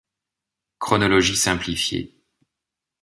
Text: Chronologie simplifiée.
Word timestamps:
Chronologie 0.79 1.35
simplifiée. 1.35 2.17